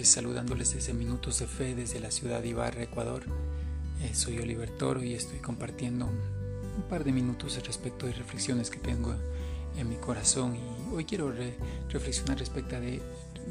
noches, 0.00 0.08
saludándoles 0.08 0.72
desde 0.72 0.94
Minutos 0.94 1.40
de 1.40 1.46
Fe 1.46 1.74
desde 1.74 2.00
la 2.00 2.10
ciudad 2.10 2.40
de 2.40 2.48
Ibarra, 2.48 2.82
Ecuador. 2.82 3.22
Eh, 4.00 4.14
soy 4.14 4.38
Oliver 4.38 4.70
Toro 4.70 5.02
y 5.02 5.12
estoy 5.12 5.38
compartiendo 5.40 6.06
un, 6.06 6.82
par 6.88 7.04
de 7.04 7.12
minutos 7.12 7.60
respecto 7.66 8.06
de 8.06 8.14
reflexiones 8.14 8.70
que 8.70 8.78
tengo 8.78 9.14
en 9.76 9.88
mi 9.88 9.96
corazón 9.96 10.56
y 10.56 10.94
hoy 10.94 11.04
quiero 11.04 11.34
reflexionar 11.90 12.38
respecto 12.38 12.80
de, 12.80 13.02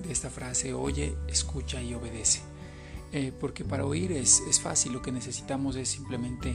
esta 0.09 0.31
frase, 0.31 0.73
oye, 0.73 1.15
escucha 1.27 1.81
y 1.83 1.93
obedece. 1.93 2.41
Eh, 3.11 3.31
porque 3.39 3.63
para 3.63 3.85
oír 3.85 4.11
es, 4.11 4.41
es 4.49 4.59
fácil, 4.59 4.93
lo 4.93 5.03
que 5.03 5.11
necesitamos 5.11 5.75
es 5.75 5.89
simplemente 5.89 6.51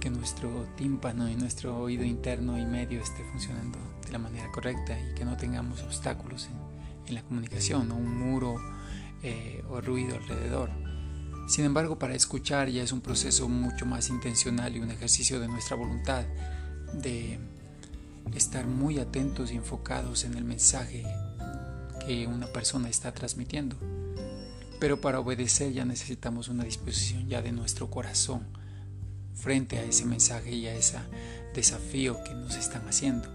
que 0.00 0.08
nuestro 0.08 0.66
tímpano 0.76 1.28
y 1.28 1.36
nuestro 1.36 1.76
oído 1.76 2.04
interno 2.04 2.58
y 2.58 2.64
medio 2.64 3.02
esté 3.02 3.22
funcionando 3.24 3.78
de 4.06 4.12
la 4.12 4.18
manera 4.18 4.50
correcta 4.50 4.98
y 4.98 5.14
que 5.14 5.26
no 5.26 5.36
tengamos 5.36 5.82
obstáculos 5.82 6.46
en, 6.46 7.08
en 7.08 7.14
la 7.14 7.22
comunicación, 7.22 7.92
un 7.92 8.16
muro 8.16 8.56
eh, 9.22 9.62
o 9.68 9.80
ruido 9.80 10.16
alrededor. 10.16 10.70
Sin 11.48 11.64
embargo, 11.64 11.98
para 11.98 12.14
escuchar 12.14 12.68
ya 12.68 12.82
es 12.82 12.92
un 12.92 13.00
proceso 13.00 13.48
mucho 13.48 13.86
más 13.86 14.10
intencional 14.10 14.76
y 14.76 14.80
un 14.80 14.90
ejercicio 14.90 15.40
de 15.40 15.48
nuestra 15.48 15.76
voluntad, 15.76 16.24
de 16.92 17.38
estar 18.34 18.66
muy 18.66 18.98
atentos 18.98 19.50
y 19.50 19.56
enfocados 19.56 20.24
en 20.24 20.34
el 20.34 20.44
mensaje 20.44 21.04
que 22.06 22.26
una 22.26 22.46
persona 22.46 22.88
está 22.88 23.12
transmitiendo. 23.12 23.76
Pero 24.78 25.00
para 25.00 25.20
obedecer 25.20 25.72
ya 25.72 25.84
necesitamos 25.84 26.48
una 26.48 26.64
disposición 26.64 27.28
ya 27.28 27.42
de 27.42 27.52
nuestro 27.52 27.90
corazón 27.90 28.46
frente 29.34 29.78
a 29.78 29.84
ese 29.84 30.04
mensaje 30.04 30.52
y 30.52 30.66
a 30.66 30.74
ese 30.74 30.98
desafío 31.54 32.22
que 32.24 32.34
nos 32.34 32.56
están 32.56 32.86
haciendo. 32.88 33.28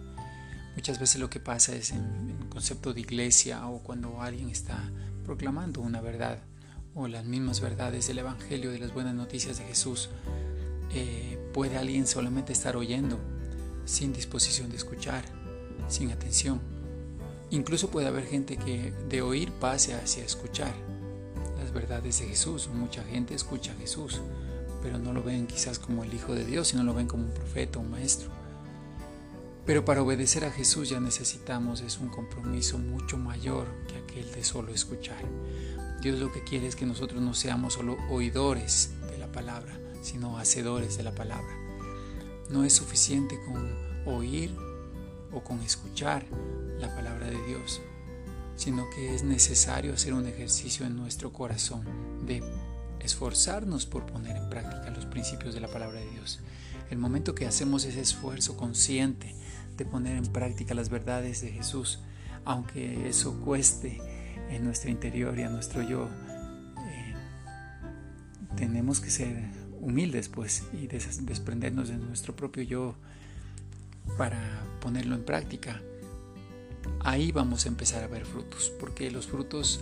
Muchas 0.75 0.99
veces 0.99 1.19
lo 1.19 1.29
que 1.29 1.39
pasa 1.39 1.75
es 1.75 1.91
en, 1.91 2.37
el 2.41 2.49
concepto 2.49 2.93
de 2.93 3.01
iglesia 3.01 3.67
o 3.67 3.79
cuando 3.79 4.21
alguien 4.21 4.49
está 4.49 4.91
proclamando 5.23 5.81
una 5.81 6.01
verdad 6.01 6.39
o 6.95 7.07
las 7.07 7.25
mismas 7.25 7.59
verdades 7.61 8.07
del 8.07 8.19
Evangelio, 8.19 8.71
de 8.71 8.79
las 8.79 8.93
buenas 8.93 9.15
noticias 9.15 9.57
de 9.57 9.65
Jesús, 9.65 10.09
eh, 10.93 11.39
puede 11.53 11.77
alguien 11.77 12.05
solamente 12.05 12.53
estar 12.53 12.75
oyendo 12.77 13.17
sin 13.85 14.13
disposición 14.13 14.69
de 14.69 14.77
escuchar, 14.77 15.23
sin 15.87 16.11
atención. 16.11 16.61
Incluso 17.49 17.89
puede 17.89 18.07
haber 18.07 18.25
gente 18.25 18.57
que 18.57 18.93
de 19.09 19.21
oír 19.21 19.51
pase 19.51 19.93
hacia 19.93 20.23
escuchar 20.23 20.73
las 21.59 21.71
verdades 21.71 22.19
de 22.19 22.27
Jesús. 22.27 22.67
Mucha 22.67 23.03
gente 23.03 23.33
escucha 23.33 23.71
a 23.71 23.75
Jesús, 23.75 24.21
pero 24.81 24.97
no 24.97 25.13
lo 25.13 25.23
ven 25.23 25.47
quizás 25.47 25.79
como 25.79 26.03
el 26.03 26.13
Hijo 26.13 26.33
de 26.35 26.45
Dios, 26.45 26.69
sino 26.69 26.83
lo 26.83 26.93
ven 26.93 27.07
como 27.07 27.25
un 27.25 27.33
profeta, 27.33 27.79
un 27.79 27.91
maestro. 27.91 28.42
Pero 29.65 29.85
para 29.85 30.01
obedecer 30.01 30.43
a 30.43 30.51
Jesús 30.51 30.89
ya 30.89 30.99
necesitamos 30.99 31.81
es 31.81 31.97
un 31.97 32.09
compromiso 32.09 32.77
mucho 32.77 33.17
mayor 33.17 33.67
que 33.87 33.97
aquel 33.97 34.29
de 34.31 34.43
solo 34.43 34.73
escuchar. 34.73 35.23
Dios 36.01 36.19
lo 36.19 36.33
que 36.33 36.43
quiere 36.43 36.67
es 36.67 36.75
que 36.75 36.85
nosotros 36.85 37.21
no 37.21 37.33
seamos 37.33 37.73
solo 37.75 37.97
oidores 38.09 38.91
de 39.09 39.17
la 39.17 39.31
palabra, 39.31 39.79
sino 40.01 40.37
hacedores 40.37 40.97
de 40.97 41.03
la 41.03 41.15
palabra. 41.15 41.57
No 42.49 42.65
es 42.65 42.73
suficiente 42.73 43.39
con 43.45 43.73
oír 44.05 44.53
o 45.31 45.41
con 45.43 45.61
escuchar 45.61 46.25
la 46.77 46.93
palabra 46.93 47.27
de 47.27 47.41
Dios, 47.47 47.81
sino 48.57 48.89
que 48.89 49.15
es 49.15 49.23
necesario 49.23 49.93
hacer 49.93 50.13
un 50.13 50.27
ejercicio 50.27 50.85
en 50.85 50.97
nuestro 50.97 51.31
corazón 51.31 51.85
de 52.25 52.43
esforzarnos 52.99 53.85
por 53.85 54.05
poner 54.05 54.35
en 54.35 54.49
práctica 54.49 54.89
los 54.91 55.05
principios 55.05 55.53
de 55.53 55.61
la 55.61 55.69
palabra 55.69 55.99
de 55.99 56.09
Dios. 56.09 56.41
El 56.93 56.99
momento 56.99 57.33
que 57.33 57.47
hacemos 57.47 57.85
ese 57.85 58.01
esfuerzo 58.01 58.55
consciente 58.55 59.33
de 59.77 59.83
poner 59.83 60.15
en 60.15 60.27
práctica 60.27 60.75
las 60.75 60.89
verdades 60.89 61.41
de 61.41 61.49
Jesús, 61.49 61.97
aunque 62.45 63.09
eso 63.09 63.41
cueste 63.41 63.99
en 64.51 64.63
nuestro 64.63 64.91
interior 64.91 65.39
y 65.39 65.41
a 65.41 65.49
nuestro 65.49 65.81
yo, 65.81 66.07
eh, 66.87 67.15
tenemos 68.55 68.99
que 68.99 69.09
ser 69.09 69.43
humildes 69.81 70.29
pues 70.29 70.65
y 70.71 70.85
desprendernos 70.85 71.89
de 71.89 71.97
nuestro 71.97 72.35
propio 72.35 72.61
yo 72.61 72.93
para 74.15 74.63
ponerlo 74.79 75.15
en 75.15 75.25
práctica. 75.25 75.81
Ahí 76.99 77.31
vamos 77.31 77.65
a 77.65 77.69
empezar 77.69 78.03
a 78.03 78.07
ver 78.07 78.23
frutos, 78.23 78.71
porque 78.79 79.09
los 79.09 79.25
frutos 79.25 79.79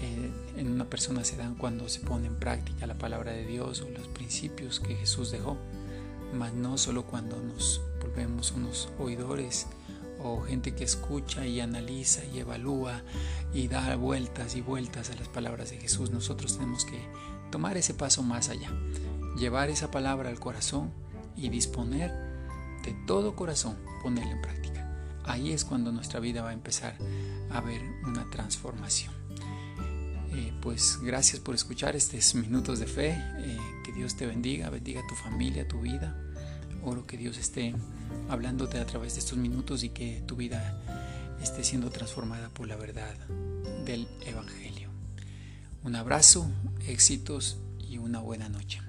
eh, 0.00 0.32
en 0.56 0.72
una 0.72 0.90
persona 0.90 1.22
se 1.22 1.36
dan 1.36 1.54
cuando 1.54 1.88
se 1.88 2.00
pone 2.00 2.26
en 2.26 2.34
práctica 2.34 2.88
la 2.88 2.98
palabra 2.98 3.30
de 3.30 3.46
Dios 3.46 3.80
o 3.82 3.88
los 3.90 4.08
principios 4.08 4.80
que 4.80 4.96
Jesús 4.96 5.30
dejó 5.30 5.56
mas 6.32 6.52
no 6.52 6.78
solo 6.78 7.04
cuando 7.04 7.40
nos 7.40 7.80
volvemos 8.00 8.52
unos 8.52 8.88
oidores 8.98 9.66
o 10.20 10.40
gente 10.42 10.74
que 10.74 10.84
escucha 10.84 11.46
y 11.46 11.60
analiza 11.60 12.24
y 12.24 12.40
evalúa 12.40 13.02
y 13.52 13.68
da 13.68 13.94
vueltas 13.96 14.56
y 14.56 14.60
vueltas 14.60 15.10
a 15.10 15.14
las 15.14 15.28
palabras 15.28 15.70
de 15.70 15.78
Jesús. 15.78 16.10
Nosotros 16.10 16.54
tenemos 16.54 16.84
que 16.84 17.00
tomar 17.50 17.76
ese 17.76 17.94
paso 17.94 18.22
más 18.22 18.48
allá, 18.48 18.70
llevar 19.36 19.70
esa 19.70 19.90
palabra 19.90 20.28
al 20.28 20.40
corazón 20.40 20.92
y 21.36 21.48
disponer 21.48 22.10
de 22.84 22.94
todo 23.06 23.36
corazón 23.36 23.76
ponerla 24.02 24.32
en 24.32 24.42
práctica. 24.42 24.68
Ahí 25.24 25.52
es 25.52 25.64
cuando 25.64 25.92
nuestra 25.92 26.20
vida 26.20 26.42
va 26.42 26.50
a 26.50 26.54
empezar 26.54 26.96
a 27.50 27.60
ver 27.60 27.82
una 28.04 28.28
transformación. 28.30 29.17
Eh, 30.38 30.52
pues 30.60 31.00
gracias 31.02 31.40
por 31.40 31.56
escuchar 31.56 31.96
estos 31.96 32.36
minutos 32.36 32.78
de 32.78 32.86
fe. 32.86 33.10
Eh, 33.38 33.58
que 33.84 33.90
Dios 33.92 34.14
te 34.14 34.24
bendiga, 34.24 34.70
bendiga 34.70 35.02
tu 35.08 35.16
familia, 35.16 35.66
tu 35.66 35.80
vida. 35.80 36.16
Oro 36.84 37.04
que 37.04 37.16
Dios 37.16 37.38
esté 37.38 37.74
hablándote 38.28 38.78
a 38.78 38.86
través 38.86 39.14
de 39.14 39.18
estos 39.18 39.36
minutos 39.36 39.82
y 39.82 39.88
que 39.88 40.22
tu 40.28 40.36
vida 40.36 40.80
esté 41.42 41.64
siendo 41.64 41.90
transformada 41.90 42.50
por 42.50 42.68
la 42.68 42.76
verdad 42.76 43.16
del 43.84 44.06
Evangelio. 44.24 44.90
Un 45.82 45.96
abrazo, 45.96 46.48
éxitos 46.86 47.58
y 47.80 47.98
una 47.98 48.20
buena 48.20 48.48
noche. 48.48 48.80